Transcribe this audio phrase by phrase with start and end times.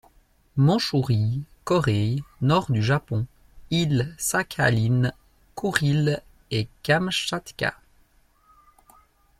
[0.57, 3.27] Mandchourie, Corée, Nord du Japon,
[3.69, 5.13] Île Sakhaline,
[5.53, 7.75] Kouriles et Kamchatka.